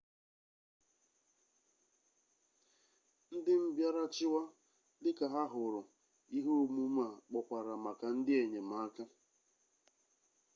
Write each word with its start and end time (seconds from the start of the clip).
ndị 3.35 3.53
mbịarachịwa 3.63 4.41
dịka 5.03 5.25
ha 5.33 5.41
hụrụ 5.53 5.81
ihe 6.37 6.51
omume 6.61 7.03
a 7.09 7.11
kpọkwara 7.27 7.73
maka 7.85 8.07
ndị 8.17 8.33
enyemaka 8.41 9.03